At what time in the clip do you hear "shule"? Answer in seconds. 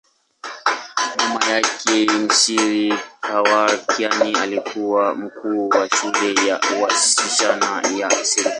5.89-6.47